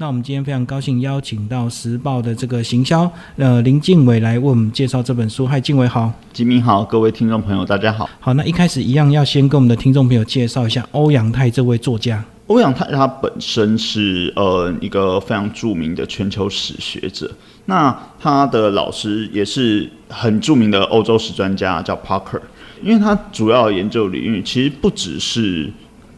[0.00, 5.44] 那我们今天非常高兴邀请到时报的这个行销呃林敬伟来为我们介绍这本书。
[5.44, 8.08] 嗨，敬伟好，吉明好，各位听众朋友大家好。
[8.20, 12.24] 好，那一开始一样要先跟我们的听众朋友介绍一下欧阳泰这位作家。
[12.46, 17.28] 欧阳泰他本身是呃一个非常著名的全球史学者，
[17.64, 22.40] 那他的老师也是很著名的欧洲史专家，叫 Parker。
[22.84, 25.68] 因为他主要研究领域其实不只是。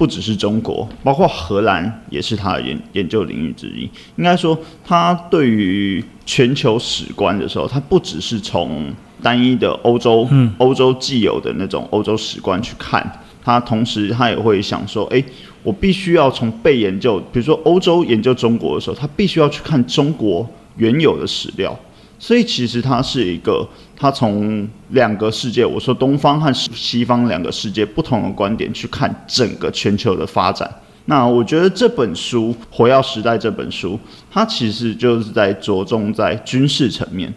[0.00, 3.82] 不只是中国，包括荷兰也是他的研研究领域之一。
[4.16, 8.90] 应该说，他对于全球史观的时候，他不只是从
[9.22, 10.26] 单一的欧洲、
[10.56, 13.06] 欧洲既有的那种欧洲史观去看，
[13.44, 15.22] 他同时他也会想说：，哎，
[15.62, 20.48] 我必须要从被研究，比如说欧洲研究中国的时候，他必须要去看中国
[20.78, 21.78] 原有的史料。
[22.20, 23.66] 所以其实它是一个，
[23.96, 30.70] 它从两个世界，我说东方和西方两个世界不同的观点去看整个全球的发展。
[31.06, 33.98] 那我觉得这本书《火药时代》这本书，
[34.30, 37.32] 它其实就是在着重在军事层面。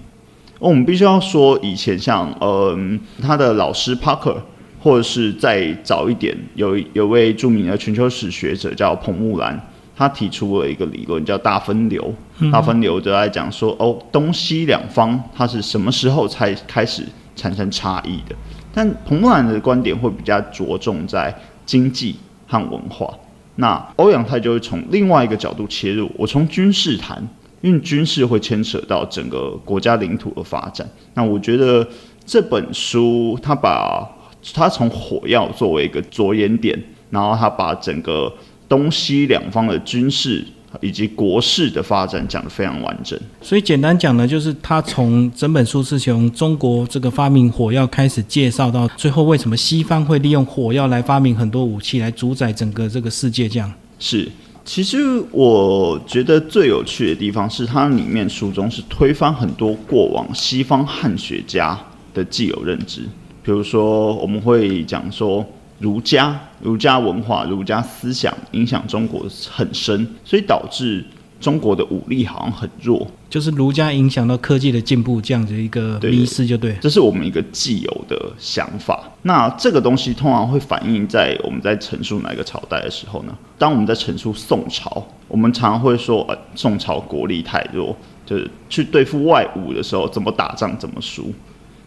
[0.60, 4.36] 我们必须要说，以前像嗯他的老师 Parker，
[4.82, 9.60] 或者是再早一点，有有位著名的全球史学者叫彭木兰。
[9.96, 12.14] 他提出了一个理论，叫大分流。
[12.52, 18.36] 大分流就在讲说，哦，东西两方它是什么时候才开始产生差异的？
[18.74, 22.16] 但彭木兰的观点会比较着重在经济
[22.48, 23.14] 和文化。
[23.58, 27.24] 那欧阳泰就会从另外一个角度切入，我从军事谈，
[27.62, 30.90] 因为军事会牵扯到整个国家领土的发展。
[31.14, 31.88] 那我觉得
[32.26, 34.10] 这本书，他把
[34.56, 38.34] 他从火药作为一个着眼点，然后他把整个。
[38.74, 40.44] 东西两方的军事
[40.82, 53.48] 以及国事的发展讲得非常完整，所以简单讲呢，就是他从整本书是从中国这个发明火药开始介绍到最后，为什么西方会利用火药来发明很多武器来主宰整个这个世界？
[53.48, 54.28] 这样是，
[54.66, 54.98] 其实
[55.30, 61.80] 我觉得最有趣的地方是它里面书中是推翻很多过往西方汉学家
[62.16, 63.02] 的既有认知，
[63.44, 65.46] 比如说我们会讲说。
[65.84, 71.04] 儒家、儒家文化、儒家思想影响中国很深，所以导致
[71.42, 76.74] 中国的武力好像很弱，就是儒家影响到科技的进步这样子一个迷失，就对。
[76.80, 79.04] 这是我们一个既有的想法。
[79.24, 83.36] 那这个东西通常会反映在我们在陈述哪个朝代的时候呢？
[83.58, 87.94] 当我们在陈述宋朝，我们常常会说，呃，宋朝国力太弱，
[88.26, 91.34] 就是去对付外侮的时候，怎么打仗怎么输。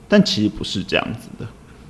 [0.06, 1.46] 但其实不是这样子的，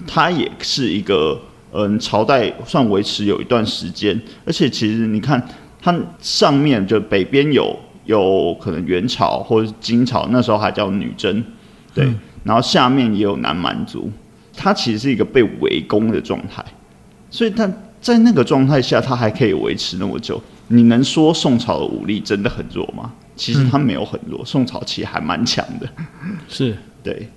[0.06, 1.40] 它也是一个。
[1.78, 5.46] 嗯，朝代算维持有一段时间，而且其实你看，
[5.78, 11.44] 它上面就北边有有可能元朝或者金朝，那时候还叫女真，
[11.92, 12.08] 对，
[12.44, 14.10] 然后下面也有南蛮族，
[14.56, 16.64] 它其实是一个被围攻的状态，
[17.30, 17.70] 所以它
[18.00, 20.42] 在那个状态下，它还可以维持那么久。
[20.68, 23.12] 你能说宋朝的武力真的很弱吗？
[23.36, 25.86] 其实它没有很弱，宋朝其实还蛮强的，
[26.48, 27.28] 是对。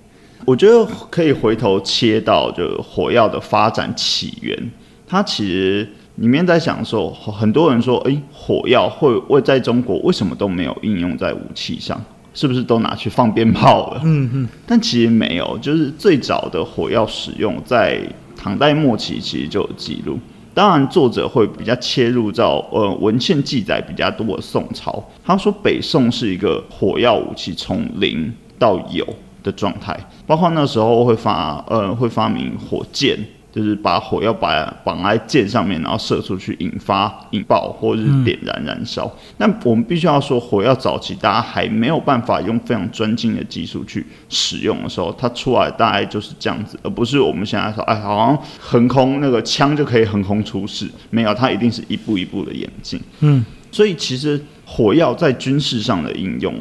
[0.44, 4.70] 我觉得可以回头切到就火药的发展起源，
[5.06, 12.02] 它其实里面在想说，很多人说，哎，火药会会在中国为什么都没有应用在武器上？
[12.32, 14.00] 是不是都拿去放鞭炮了？
[14.04, 14.48] 嗯嗯。
[14.66, 18.00] 但其实没有，就是最早的火药使用在
[18.36, 20.18] 唐代末期其实就有记录。
[20.54, 29.06] 当然，作者会比较切入到呃文献记载比较多的宋朝，他说北宋是一个火药武器从零到有。
[29.42, 33.18] 的状态，包括那时候会发，呃，会发明火箭，
[33.52, 39.10] 就是把火药把绑在箭上面，然后射出去，引发引爆或者是点燃燃烧。
[39.38, 53.00] 那我们必须要说，火药早期大家还没有办法用非常专精的技术去使用的时候，它出来大概就是这样子，而不是我们现在说，哎，好像横空那个枪就可以横空出世，没有，它一定是一步一步的演进。
[53.20, 56.54] 嗯，所以其实火药在军事上的应用。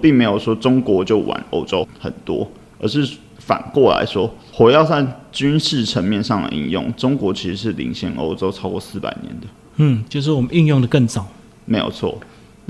[0.00, 2.48] 并没有说中国就玩欧洲很多，
[2.80, 9.46] 而是反过来说，火药在军事层面上的应用，中国其实是领先欧洲超过四百年的。
[9.76, 11.26] 嗯，就是我们应用的更早，
[11.64, 12.18] 没有错。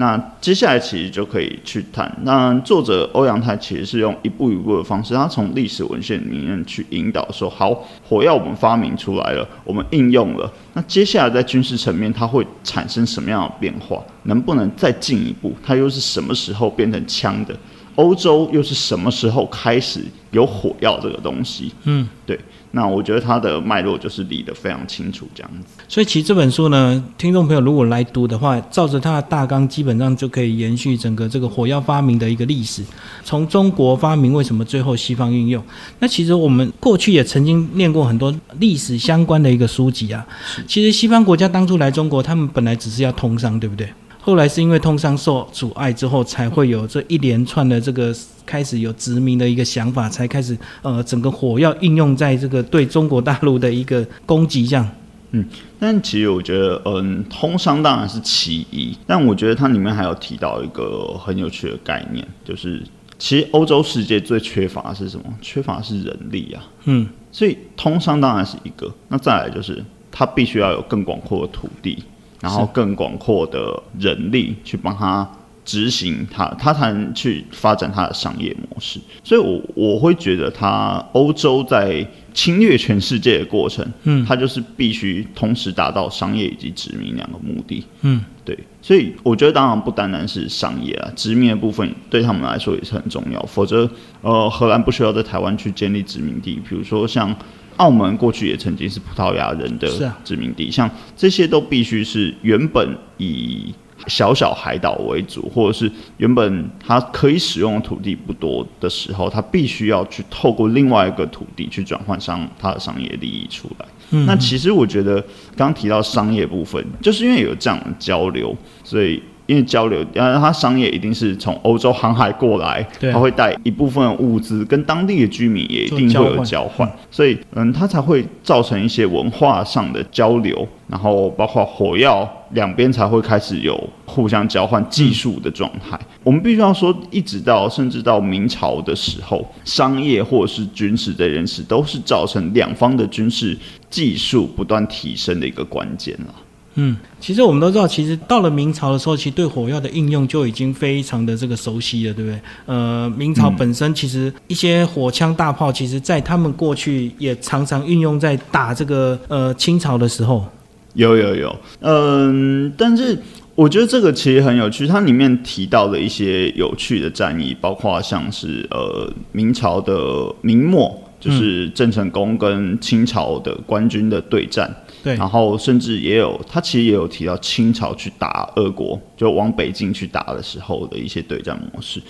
[0.01, 2.09] 那接下来其实就可以去谈。
[2.23, 7.75] 那作者欧阳泰其实是用一步一步的方式，他从历史文献里面去引导说：好，
[8.09, 10.49] 火药我们发明出来了，我们应用了。
[10.75, 14.01] 那接下来在军事层面，它会产生什么样的变化？
[14.23, 15.53] 能不能再进一步？
[15.67, 17.53] 它又是什么时候变成枪的？
[17.97, 21.73] 欧洲又是什么时候开始有火药这个东西？
[21.83, 22.39] 嗯，对。
[22.71, 25.83] 那我觉得它的脉络就是理得非常清楚，这样子。
[25.89, 32.83] 所以其实这本书呢，听众朋友如果来读的话，照着它的大纲，基本上就可以延续整个这个火药发明的一个历史，
[33.25, 35.63] 从中国发明为什么最后西方运用。
[35.99, 40.27] 那其实我们过去也曾经念过很多历史相关的一个书籍啊。
[40.67, 43.89] 其实西方国家当初来中国，他们本来只是要通商，对不对？
[44.21, 54.87] 后来是因为通商受阻碍之后，才会有这一连串的这个开始有殖民的一个想法，才开始呃整个火药应用在这个对中国大陆的一个攻击这样。
[55.31, 55.45] 嗯，
[55.79, 62.83] 但其实我觉得，嗯，通商当然是其一，但我觉得它里面还有提到一个很有趣的概念，就是
[63.19, 65.25] 其实欧洲世界最缺乏的是什么？
[65.43, 66.65] 缺乏的是人力啊。
[66.85, 72.03] 嗯，所以通商当然是一个，那再来就是它必须要有更广阔的土地，
[72.41, 75.29] 然后更广阔的人力去帮他
[75.65, 78.99] 执行他，他才能去发展他的商业模式。
[79.23, 87.85] 所以我我会觉得，他欧洲在侵略全世界的过程，嗯他就是必须同时达到商业以及殖民两个目的。
[88.01, 93.43] 嗯，对，所以我觉得当然不单单是商业啊，殖民的部分对他们来说也是很重要。
[93.43, 93.91] 否则，
[94.23, 97.35] 呃，荷兰不需要在台湾去建立殖民地，比如说像
[97.79, 99.89] 澳门过去也曾经是葡萄牙人的
[100.23, 103.75] 殖民地，像这些都必须是原本以
[104.07, 113.87] 小小海岛为主，或者是原本它可以使用的土地不多的时候，它必须要去透过另外一个土地去转换商它的商业利益出来。
[114.11, 115.21] 嗯那其实我觉得
[115.57, 135.99] 刚刚提到商业部分，就是因为有这样的交流，所以因为交流，然后它商业一定是从欧洲航海过来，它会带一部分物资跟当地的居民也一定会有交换，所以嗯，它才会造成一些文化上的交流，然后包括火药两边才会开始有互相交换技术的状态。
[136.23, 143.57] 我们必须要说，一直到甚至到明朝的时候，商业或者是军事的人士，都是造成两方的军事
[143.89, 146.35] 技术不断提升的一个关键了。
[146.81, 152.41] 嗯，其实我们都知道，其实到了明朝的时候，其实对火药的应用就已经非常的这个熟悉了，对不对？
[152.67, 160.47] 呃，明朝本身其实一些火枪大炮，其实在他们过去也常常运用在打这个呃清朝的时候。
[160.95, 163.19] 有有有，嗯，但是
[163.55, 174.73] 我觉得这个其实很有趣，它里面提到的一些有趣的战役，包括像是呃明朝的明末，就是郑成功跟清朝的官军的对战，
[175.03, 182.01] 对，然后甚至也有他其实也有提到清朝去打俄国，就往北京去打的时候的一些对战模式。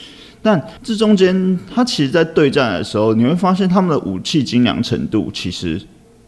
[0.41, 5.81] 但这中间，他其实在对战的时候，你会发现他们的武器精良程度其实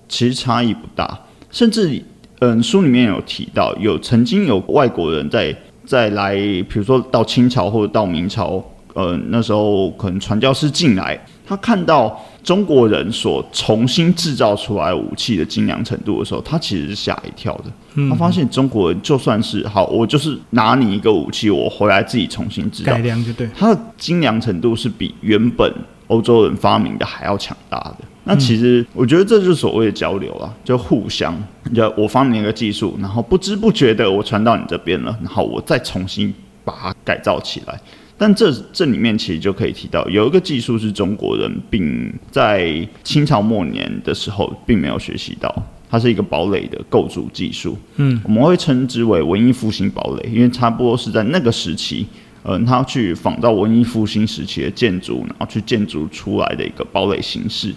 [0.08, 1.18] 其实差异不大，
[1.50, 2.02] 甚至
[2.40, 5.54] 嗯，书里面有提到，有曾经有外国人在
[5.86, 8.64] 在来，比如说到清朝或者到明朝，
[8.94, 17.64] 呃，那时候可能传教士进来，他看到中国人所重新制造出来武器的精良程度的时候，他其实是吓一跳的。
[18.08, 23.48] 他发现中国人就算是好，我就是拿你一个武器，我回来自己重新制造改，良就对。
[23.56, 25.72] 它的精良程度是比原本
[26.06, 27.96] 欧洲人发明的还要强大的。
[28.24, 31.34] 那其实我觉得这就是所谓的交流啊，就互相，
[31.74, 36.32] 就我发明一个技术，然后不知不觉的我传到你这边了，然后我再重新
[36.64, 37.80] 把它改造起来。
[38.22, 45.50] 但这这里面其实就可以提到，有一个技术是中国人并在清朝末年的时候并没有学习到，
[45.88, 47.78] 它是一个堡垒的构筑技术。
[47.96, 52.06] 嗯，我们会称之为文艺复兴堡垒，因为差不多是在那个时期，
[52.42, 57.74] 嗯、他去仿照文艺复兴时期的建筑，然后去建筑出来的一个堡垒形式。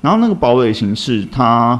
[0.00, 1.78] 然后那个堡垒形式，它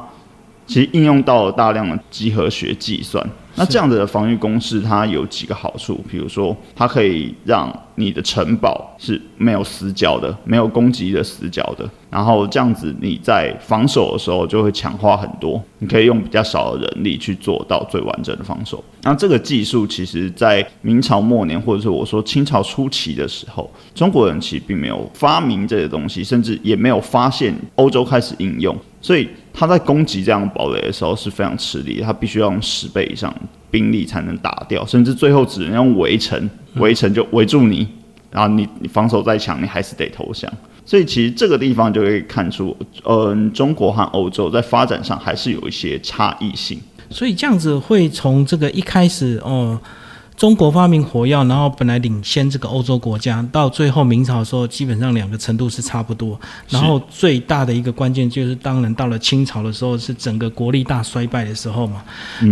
[0.67, 3.27] 其实应用到了大量的几何学计算。
[3.57, 11.89] 那这样子的防御公式，它有几个好处，比如说，它可以让你的城堡是没有死角的，没有攻击的死角的。
[12.11, 18.83] 然后这样子你在防守的时候就会强化很多，你可以用比较少的人力去做到最完整的防守。
[19.03, 33.33] 那这个技术其实，在明朝末年或者是我说清朝初期的时候，中国人其实并没有发明这些东西，甚至也没有发现欧洲开始应用，所以他在攻击这样堡垒的时候是非常吃力，他必须要用十倍以上
[33.71, 37.87] 兵力才能打掉，甚至最后只能用围城，围城就围住你，
[38.31, 40.51] 然后你你防守再强，你还是得投降。
[40.87, 46.81] 所以其实这个地方就可以看出，嗯、中国和欧洲在发展上还是有一些差异性。
[47.11, 49.79] 所以这样子会从这个一开始哦，
[50.37, 56.39] 中国发明火药，然后本来领先这个欧洲国家，到最后明朝的时候，基本上两个程度是差不多。
[56.69, 62.03] 然后最大的一个关键就是，当然到了清朝的时候，是整个国力大衰败的时候嘛。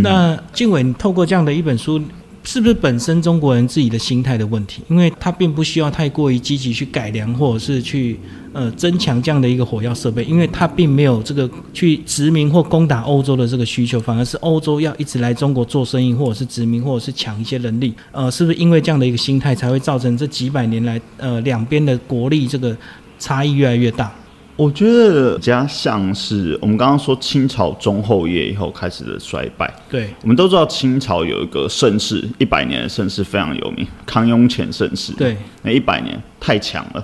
[0.01, 2.01] 那静伟，你透过这样的一本书。
[2.45, 4.81] 是不是本身中国人自己的心态的问题？
[4.89, 8.19] 因为他并不需要太过于积极去改良，或者是去
[8.53, 17.93] 呃增强这样的一个火药设备，因为它并没有这个去殖民或攻打欧洲的这个需求，反而是欧洲要一直来中国做生意，或者是殖民，或者是抢一些人力。
[18.11, 22.75] 呃，是不是因为这样的一个心态，才会造成这几百年来呃两边的国力这个
[23.19, 24.11] 差异越来越大？
[24.55, 29.73] 我觉得比较像是我们刚刚说清朝中后叶以后开始的衰败。
[29.89, 35.11] 对，我们都知道清朝有一个盛世，一百年的盛世非常有名，康雍乾盛世。
[35.13, 37.03] 对，那一百年太强了。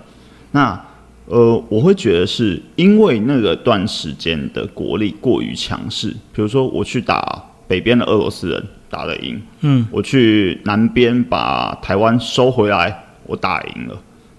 [0.51, 0.79] 那
[1.29, 13.95] 呃，我会觉得是因为那个段时间的国力过于强势，比如说我去打北边的俄罗斯人，打得赢，嗯，我去南边把台湾收回来，我打赢了，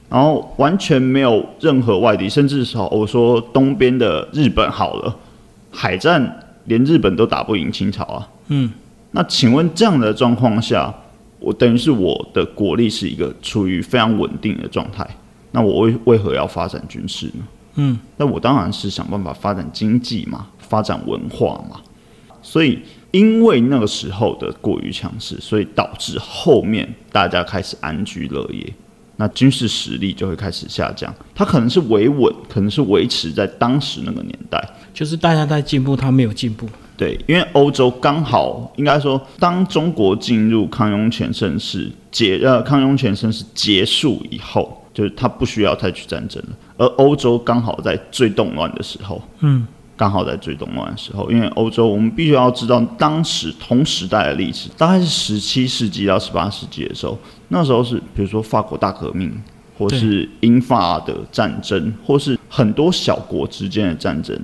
[0.09, 5.17] 然后完全没有任何外敌，甚至是我说东边的日本好了，
[5.71, 8.69] 海战连日本都打不赢清朝啊，嗯，
[9.13, 10.93] 那请问这样的状况下，
[11.39, 15.07] 我等于是我的国力是一个处于非常稳定的状态。
[15.53, 17.45] 那我为为何要发展军事呢？
[17.77, 21.81] 嗯，那我当然是想办法发展经济嘛，发展文化嘛。
[22.43, 22.79] 所以，
[23.11, 28.75] 因为那个时候的过于强势，所以导致后面大家开始安居乐业，
[29.17, 31.15] 那军事实力就会开始下降。
[31.35, 34.59] 它可能是维稳，可能是维持在当时那个年代，
[34.93, 36.67] 就是大家在进步，它没有进步。
[36.97, 44.80] 对，因为欧洲刚好应该说，当中国进入康雍乾盛世结呃康雍乾盛世结束以后。
[44.93, 49.67] 就是他不需要再去战争了，而欧洲刚好在最动乱的时候，嗯，
[49.97, 57.17] 刚好在最动乱的时候，因为欧洲我们必须要知道当时同时代的历史，大概是十七世纪到十八世纪的时候，
[57.49, 59.33] 那时候是比如说法国大革命，
[59.79, 64.37] 或是英法的战争，或是很多小国之间的战争。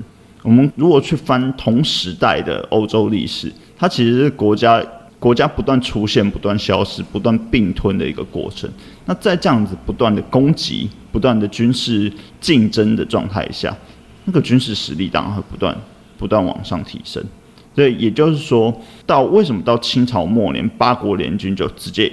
[0.42, 4.80] 我们如果去翻同时代的欧洲历史，它其实是国家。
[5.18, 8.70] 国家不断出现、不断消失、不断并吞的一个过程。
[9.06, 13.74] 那在这样子不断的攻击、不断的军事竞争的状态下，
[14.24, 15.76] 那个军事实力当然会不断、
[16.18, 17.24] 不断往上提升。
[17.74, 22.10] 所以也就是说，到为什么到清朝末年，八国联军就直接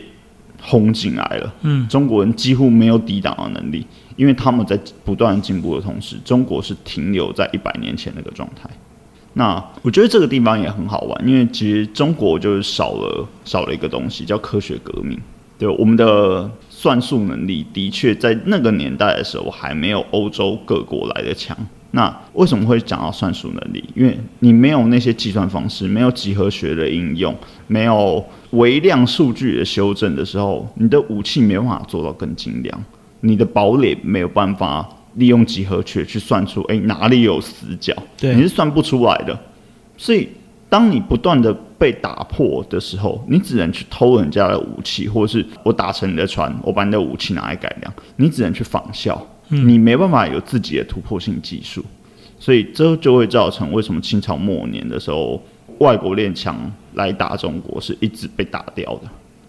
[0.61, 1.53] 轰进来了？
[1.61, 8.69] 嗯，中国人几乎没有抵挡的能力，因为他们在不断进步的同时，中国是停留在一百年前那个状态。
[9.33, 15.19] 那我觉得这个地方也很好玩，因为其实中国就是少了少了一个东西，叫科学革命。
[15.57, 21.57] 对，我们的算术能力的确在那个年代的时候还没有欧洲各国来的强。
[21.91, 23.83] 那为什么会讲到算术能力？
[23.95, 27.35] 因为你没有那些计算方式，没有几何学的应用，
[27.67, 32.83] 没有微量数据的修正的时候，你的武器没办法做到更精良，
[33.21, 34.87] 你的堡垒没有办法。
[35.15, 37.95] 利用几何学去算出，哎，哪里有死角？
[38.17, 39.37] 对，你是算不出来的。
[39.97, 40.27] 所以，
[40.69, 51.85] 当你不断的被打破的时候，你只能去偷人家的武器，或者是我打沉你的船，我把你的武器拿来改良，你只能去仿效，你没办法有自己的突破性技术。
[52.39, 55.41] 所以，这就会造成为什么清朝末年的时候，
[55.77, 59.01] 外国列强来打中国是一直被打掉的。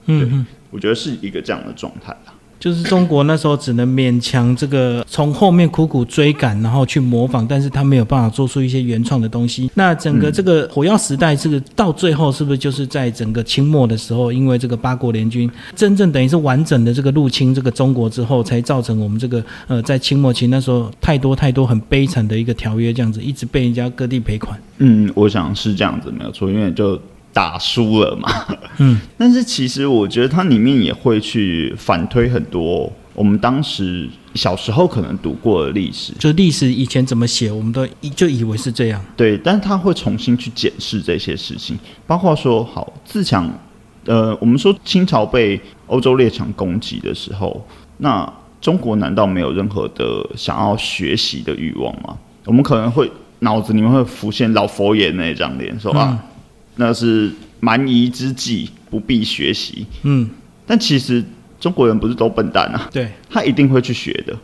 [0.07, 2.35] 嗯，我觉得是一个这样的状态啊。
[2.65, 9.71] 就是中国那时候只能勉强这个从后面苦苦追赶，然后去模仿，但是他没有办法做出一些原创的东西。
[9.75, 24.59] 那整个这个火药时代，这个到最后是不是就是在整个清末的时候，因为这个八国联军真正等于是完整的这个入侵这个中国之后，才造成我们这个呃在清末期那时候太多太多很悲惨的一个条约，这样子一直被人家各地赔款。
[24.79, 26.99] 嗯，我想是这样子没有错，因为就。
[27.35, 28.31] 打输了嘛？
[28.79, 37.87] 嗯， 但是其实我觉得它里面也会去反推很多我们当时小时候可能读过的历史，就历史以前怎么写，我们都
[38.17, 39.05] 就以为是这样。
[39.17, 43.49] 对，但是他会重新去检视这些事情，包括说，好自强，
[44.07, 47.65] 呃，我们说清朝被欧洲列强攻击的时候，
[47.99, 52.17] 那中国难道没有任何的想要学习的欲望吗？
[52.47, 53.11] 我们可能会
[53.41, 56.19] 脑子里面会浮现老佛爷那张脸，说啊。
[56.77, 59.87] 那是蛮夷之计，不必学习。
[60.03, 60.29] 嗯，
[60.67, 61.25] 但其实
[61.61, 62.89] 中国人不是都笨蛋啊？
[62.93, 64.37] 对，他一定会去学的，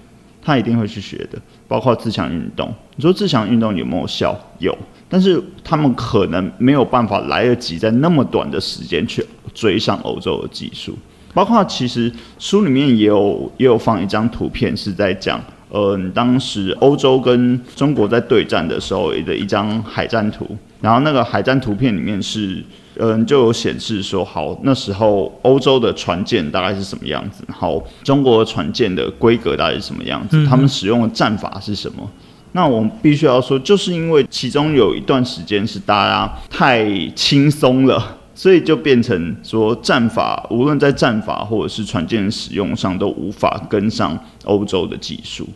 [0.42, 1.38] 他一定会去学的。
[1.68, 4.38] 包括自强运动，你说自强运动有没有效？
[4.58, 4.76] 有，
[5.08, 10.96] 但是他们可能没有办法来得及在那么短的时间去追上欧洲的技术。
[11.32, 15.40] 包括其实书里面也有也有放一张图片，是在讲。
[15.72, 22.64] 嗯，当时欧洲跟中国在对战的时候的一张海战图，然后那个海战图片里面是，
[22.96, 32.10] 嗯，就有显示说，好，那时候欧洲的船舰大概是什么样子，好，中国船舰的规格大概是什么样子，他们使用的战法是什么？
[32.52, 38.16] 那我们必须要说，就是因为其中有一段时间是大家太轻松了。
[38.32, 45.46] 所以就变成说，战法无论在战法或者是船舰使用上，都无法跟上欧洲的技术。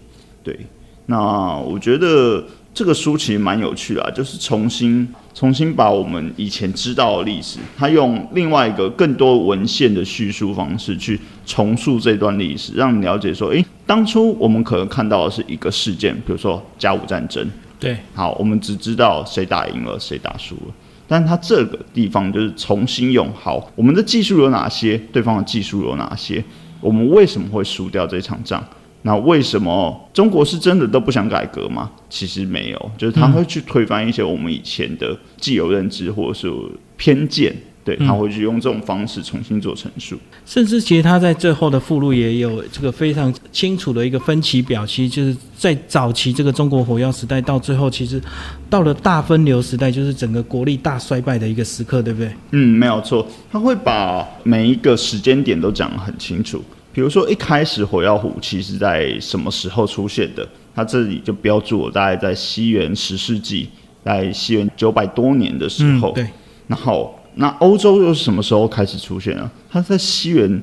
[0.42, 0.54] 对，
[1.06, 20.74] 那我觉得这个书其实蛮有趣的，就是重新重新把我们以前知道的历史，他用另外一个更多文献的叙述方式去重塑这段历史，让你了解说，诶，当初我们可能看到的是一个事件，比如说甲午战争，对，好，我们只知道谁打赢了，谁打输了。
[21.06, 26.42] 但他这个地方就是重新用好，我们的技术有哪些，对方的技术有哪些，
[26.80, 28.66] 我们为什么会输掉这场仗？
[29.06, 31.90] 那为什么中国是真的都不想改革吗？
[32.08, 36.50] 其实没有，就是他会去推翻一些我们以前的既有认知或者是
[36.96, 37.54] 偏见。
[37.84, 48.18] 对，他会去用这种方式重新做陈述，甚至其实他在最后的附录也有这个非常清楚的一个分歧表，其实就是在早期这个中国火药时代到最后，其实
[48.70, 52.32] 到了大分流时代，就是整个国力大衰败的一个时刻，对不对？
[52.52, 56.64] 嗯，没有错，他会把每一个时间点都讲得很清楚。
[56.94, 63.68] 比如说一开始火药虎其实在什么时候出现的，它这里就标注了大概在西元十世纪，
[64.02, 66.26] 在西元九百多年的时候，对，
[66.68, 67.18] 然后。
[67.36, 69.50] 那欧洲又是什么时候开始出现啊？
[69.68, 70.62] 它在西元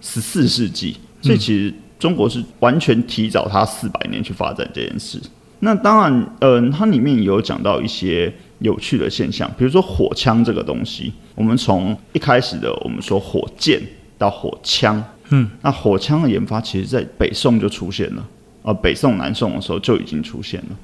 [0.00, 5.20] 十四世纪，所以其实中国是完全提早它四百年去发展这件事。
[5.60, 13.80] 那当然，嗯，它里面有讲到一些有趣的现象，比如说火枪这个东西，我们从一开始的我们说火箭
[14.18, 15.00] 到火枪，
[15.30, 18.24] 嗯，那火枪的研发其实在北宋就出现了，
[18.62, 20.76] 呃，北宋南宋的时候就已经出现了。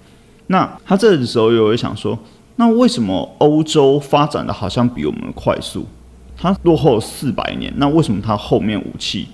[0.48, 2.18] 那他这个时候又会想说。
[2.58, 5.86] 那为什么欧洲发展的好像比我们快速？
[6.34, 9.28] 它落后四百年，那为什么它后面武器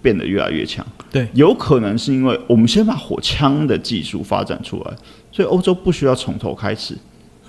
[0.00, 0.86] 变得越来越强？
[1.10, 4.92] 对，有可能是因为我们先把火枪的技术发展出来，
[5.32, 6.96] 所以欧洲不需要从头开始，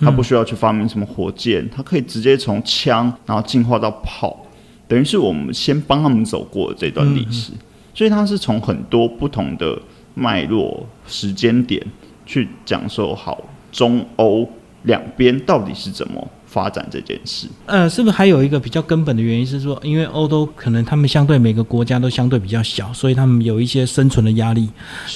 [0.00, 4.44] 它不需要去发明什么火箭，它可以直接从枪然后进化到炮，
[4.88, 7.52] 等于是我们先帮他们走过这段历史，
[7.94, 9.80] 所以他是从很多不同的
[10.14, 11.84] 脉络、时间点
[12.26, 14.48] 去讲授好中欧。
[14.84, 17.48] 两边到底是怎么发展这件事？
[17.66, 24.70] 呃，是不是还有一个比较根本的原因是说，因为欧洲可能他们相对每个国家都相对比较小，所以他们有一些生存的压力。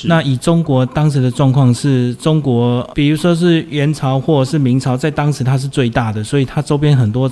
[0.07, 7.31] 那以中国当时的状况是，中国比如说是元朝或者是明朝，在当时它是最大的，所以它周边很多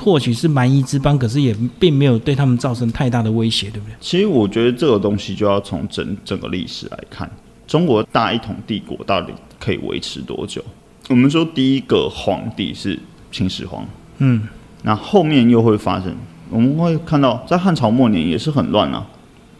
[0.00, 3.94] 或许是蛮夷之邦，可是也并没有对他们造成太大的威胁，对不对？
[4.00, 7.28] 其实我觉得这个东西就要从整整个历史来看，
[7.66, 10.62] 中国大一统帝国到底可以维持多久？
[11.08, 12.98] 我们说第一个皇帝是
[13.30, 13.86] 秦始皇，
[14.18, 14.42] 嗯，
[14.82, 16.14] 那后面又会发生，
[16.50, 19.06] 我们会看到在汉朝末年也是很乱啊，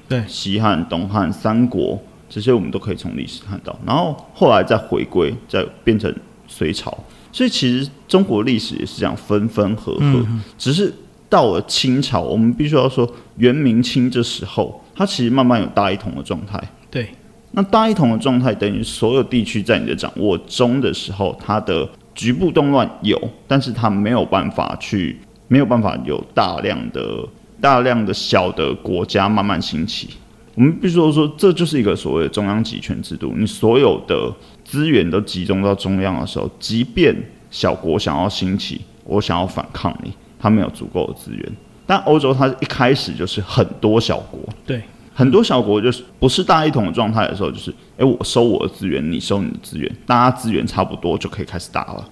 [0.08, 6.14] 对，西汉、东汉、三国这些我们都可以从历史看到，然后后来再回归，再变成
[6.46, 6.96] 隋朝，
[7.32, 10.26] 所以其实中国历史也是这样分分合合，
[10.56, 10.92] 只是
[11.28, 17.08] 到了清朝，我们必须要说元明清这时候，它其实慢慢有大一统的状态，对。
[17.52, 27.24] 那大一统的状态等于所有地区在你的掌握中的时候，它的局部动乱有，但是它没有办法去，没有办法有大量的、
[27.60, 30.08] 大量的小的国家慢慢兴起。
[30.56, 33.32] 我们必须说，说这就是一个所谓的中央集权制度。
[33.36, 37.14] 你所有的资源都集中到中央的时候，即便
[37.52, 41.52] 小国想要兴起，我想要反抗你，他没有足够的资源。
[41.86, 44.82] 但欧洲它一开始就是很多小国，对。
[45.18, 52.08] 很多小国就是不是大一统的状态的时候，就是哎，我收我的资源，你收你的资源，大家资源差不多就可以开始打了。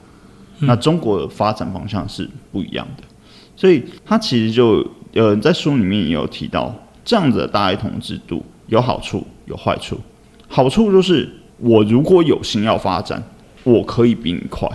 [0.58, 3.04] 那中国的发展方向是不一样的，
[3.54, 9.96] 所以它其实就呃在书里面也有提到，这样子的大一统制度有好处有坏处。
[10.48, 13.22] 好处就是我如果有心要发展，
[13.62, 14.68] 我可以比你快，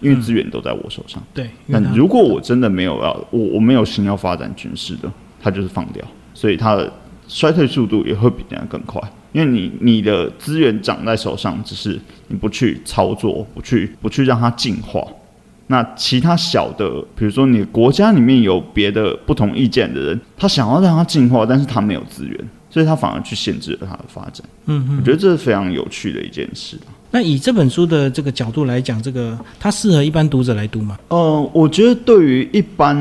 [0.00, 1.22] 因为资源都在我手上。
[1.32, 1.48] 对。
[1.72, 6.92] 但如果我真的没有要我我没有心要发展军事的，他就是放掉，所以他的。
[7.30, 15.00] 衰退速度也会比人家更快，因为你你的资源长在手上，只是你不去操作，不去不去让它进化。
[15.68, 22.36] 那其他小的，比如说你国家里面有别的不同意见的人，他想要让它进化，但是他没有资源，
[22.68, 24.44] 所以他反而去限制了它的发展。
[24.66, 26.76] 嗯嗯，我觉得这是非常有趣的一件事。
[27.12, 30.98] 那以这本书的这个角度来讲，这个它适合一般读者来读吗？
[31.06, 32.96] 呃，我觉得对于一般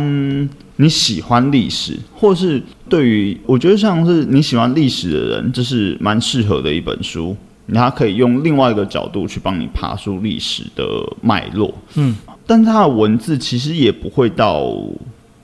[0.81, 7.35] 你喜欢历史，或是对于我觉得像是你喜欢历史的人，这是蛮适合的一本书。
[7.73, 10.85] 它可以用另外一个角度去帮你爬出历史的
[11.21, 11.71] 脉络。
[11.95, 12.15] 嗯，
[12.47, 14.73] 但它的文字其实也不会到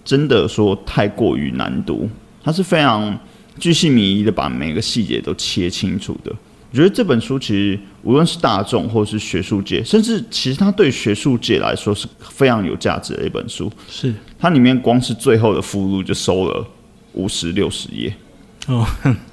[0.06, 2.10] 真的说太过于难读，
[2.42, 3.20] 它是非常
[3.60, 6.34] 巨细靡遗的把每个细节都切清楚的。
[6.76, 13.72] 我觉得这本书其实无论是大众或是学术界，甚至其实它对学术界来说是非常有价值的一本书。
[13.88, 16.68] 是它里面光是最后的附录就收了
[17.14, 18.14] 五十六十页。
[18.68, 18.86] 哦，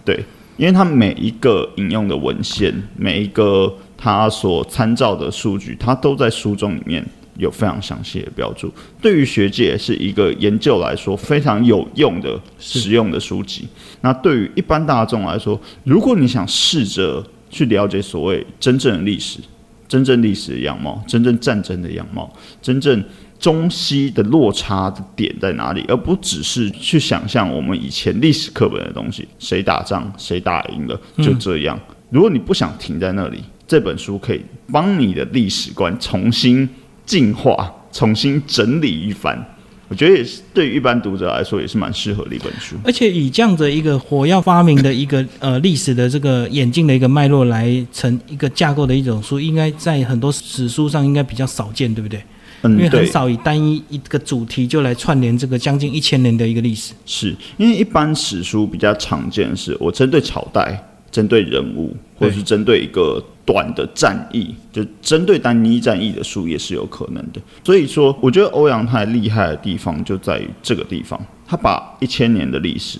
[0.04, 0.24] 对，
[0.56, 7.04] 因为它每一个引用的文献，每一个它所参照的数据，它都在书中里面
[7.42, 13.66] 有非常详细的标注，对于学界是一个研究来说非常有用的实用的书籍。
[14.00, 19.38] 那对于一般大众来说，如果你想试着去了解所谓真正的历史、
[19.86, 23.04] 真正历史的样貌、真正战争的样貌、真正
[23.38, 31.78] 中西的落差的点在哪里，而不只是去想象我们以前历史课本的东西，谁打仗谁打赢了就这样。
[32.10, 36.68] 如果你不想停在那里，这本书可以帮你的历史观重新
[37.12, 39.38] 进化、重新整理一番。
[39.86, 42.74] 我觉得也是对于一般读者来说也是蛮适合的一本书。
[42.82, 52.18] 而且以这样的一个火药发明的一个呃历史的这个演进的一个脉络来成一个架构的一种书，应该在很多史书上应该比较少见，对不对？
[52.62, 56.94] 嗯，因为很，少以单一一个主题就来串联这个将近一千年的一个历史。
[57.04, 67.40] 是因为一般史书比较常见的是我针对朝代、针对人物，或者是针对一个短的战役，就针对单一战役的输也是有可能的。
[67.64, 72.98] 所以说，我觉得欧阳太厉害的地方就在于这个地方，他把一千年的历史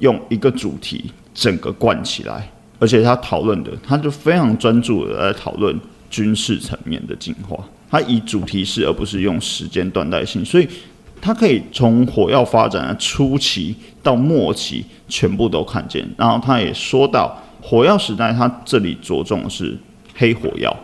[0.00, 5.78] 用一个主题整个贯起来，而且他讨论的，他就非常专注的来讨论
[6.10, 7.56] 军事层面的进化。
[7.90, 10.66] 他以主题式，而不是用时间断代性，所以
[11.20, 16.04] 他可以从火药发展的初期到末期全部都看见。
[16.18, 19.74] 然后他也说到火药时代，它这里着重的是
[20.14, 20.76] 黑火药。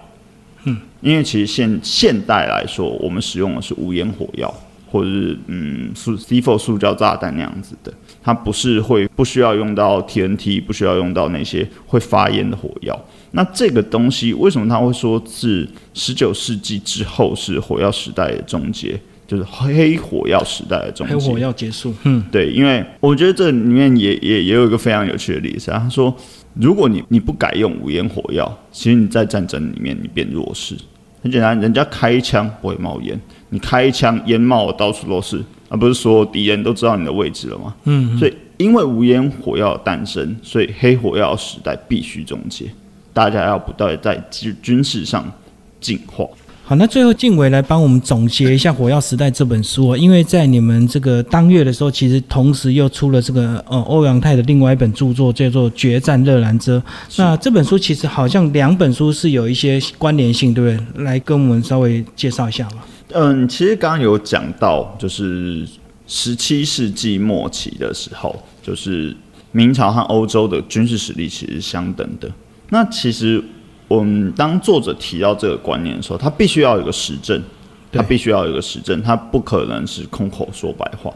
[0.64, 4.52] 嗯，因为其实现现代来说，我们使用的是无烟火药，
[4.90, 12.98] 或者是嗯塑 C4 塑胶炸弹那样子的，它不是会不需要用到 TNT，不需要用到那些会发烟的火药。
[13.32, 21.14] 那这个东西为什么他会说是十九世纪之后是火药时代的终结，就是黑火药时代的终结？
[21.14, 25.78] 黑火药结束，嗯，对，因为我觉得这里面也也也有一个非常有趣的例子啊。
[25.78, 26.14] 他说，
[26.54, 30.76] 如果你你不改用无烟火药，其实你在战争里面你变弱势。
[31.22, 33.18] 很简单，人家开枪不会冒烟，
[33.50, 37.74] 你开一枪烟冒得到处都是，而不是所有敌人都知道你的位置了吗？
[37.84, 42.66] 嗯，所以因为无烟火药诞生，所以黑火药时代必须终结。
[43.12, 45.30] 大家要不断地在军军事上
[45.78, 46.24] 进化。
[46.70, 56.78] 好，那最后静伟来帮我们总结一下《火药时代》这本书、哦，因为在你们这个当月的时候，其实同时又出了这个呃欧阳泰的另外一本著作，叫做《决战热兰遮》。
[57.16, 61.04] 那这本书其实好像两本书是有一些关联性，对不对？
[61.04, 62.86] 来跟我们稍微介绍一下吧。
[63.14, 65.66] 嗯，其实刚刚有讲到，就是
[66.06, 69.16] 十七世纪末期的时候，就是
[69.50, 72.30] 明朝和欧洲的军事实力其实是相等的。
[72.68, 73.42] 那其实
[73.90, 77.42] 我们当作者提到这个观念的时候，他必须要有一个实证，
[77.90, 81.12] 他必须要有一个实证，他不可能是空口说白话，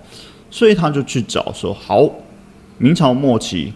[0.51, 2.11] 所以他就去找说，好，
[2.79, 3.73] 明朝末期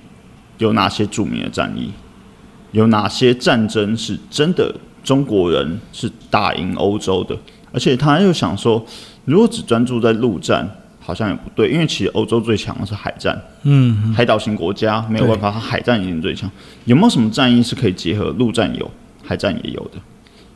[0.58, 1.92] 有哪些著名的战役，
[2.72, 7.38] 有哪些战争是真的中国人是打赢欧洲的，
[7.72, 8.84] 而且他又想说，
[9.26, 10.68] 如果只专注在陆战，
[11.09, 16.51] 好像也不对，因为其实欧洲最强的是海战，嗯，海岛型国家没有办法，它海战一定最强。
[16.85, 18.90] 有没有什么战役是可以结合陆战有，
[19.25, 19.99] 海战也有的？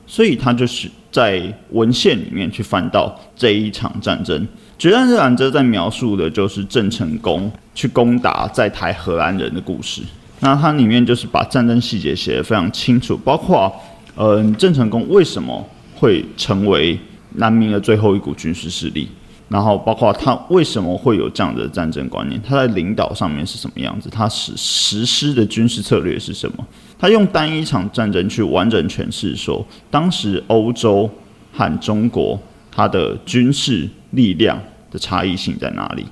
[0.07, 4.47] 所以他就是在文献里面去翻到这一场战争。
[4.79, 10.03] 决战热兰遮在描述的就是郑成功去攻打在台荷兰人的故事。
[10.41, 13.75] 那它里面就是把战争细节写得非常清楚，包括
[14.17, 16.99] 呃郑成功为什么会成为
[17.37, 19.09] 南明的最后一股军事势力，
[19.53, 26.67] 然后包括他为什么会有这样的战争观念，他在领导上面是什么样子，他实实施的军事策略是什么，
[26.99, 31.09] 他用单一场战争去完整诠释说，当时欧洲
[31.53, 34.59] 和中国它的军事力量
[34.91, 36.07] 的差异性在哪里。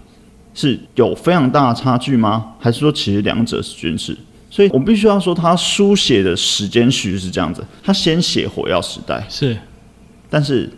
[0.53, 2.53] 是有非常大的差距吗？
[2.59, 4.15] 还是说其实两者是军事？
[4.51, 9.57] 所以我必须要说，他书写的时间序是这样子：他先写火药时代，是
[10.29, 10.69] 但是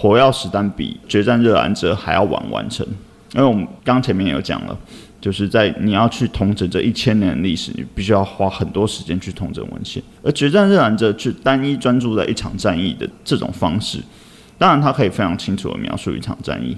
[0.00, 2.86] 火药时代比决战热兰遮还要晚完成，
[3.34, 4.78] 因为我们刚前面有讲了，
[5.20, 13.98] 就是在你要去统整这一千年的历史，你必须要花很多时间去统整文献，而决战热兰遮去单一专注在一场战役的这种方式，
[14.56, 16.76] 当然它可以非常清楚的描述一场战役，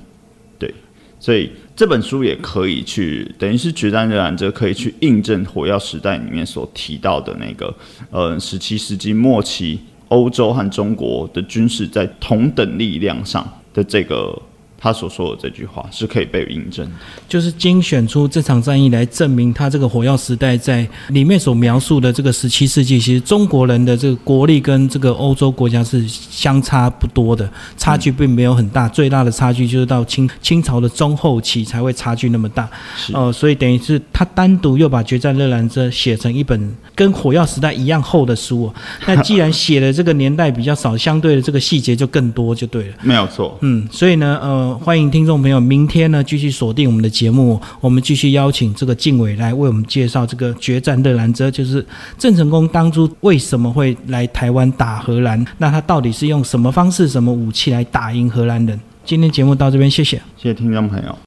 [0.58, 0.74] 对，
[1.18, 7.74] 所以这本书也可以去，等于是决战热兰遮可以去印证火药时代里面所提到的那个，
[8.10, 9.78] 呃，十七世纪末期
[10.10, 14.40] 欧洲和中国的军事在同等力量上的这个
[14.80, 16.92] 他所说的这句话是可以被印证的。
[17.28, 32.68] 就是精选出这场战役来证明他这个火药时代在里面所描述的这个十七世纪，其实中国人的这个国力跟这个欧洲国家是相差不多的，差距并没有很大，最大的差距就是到清清朝的中后期才会差距那么大。
[32.96, 38.74] 是哦、所以等于是他单独又把《决战热兰遮》写成一本跟火药时代一样厚的书、哦。
[39.06, 42.94] 那既然写的这个年代比较少，相对的这个细节就更多，就对了。
[43.02, 43.58] 没有错。
[43.60, 51.84] 嗯，所以呢，呃，欢迎听众朋友明天呢继续锁定我们的节目，我们继续邀请这个静伟来为我们介绍这个决战热兰遮，就是
[52.18, 58.78] 郑成功当初为什么会来台湾打荷兰，那他到底是用什么方式、什么武器来打赢荷兰人？
[59.04, 60.16] 今天节目到这边，谢谢。
[60.36, 61.18] 谢谢听众朋友。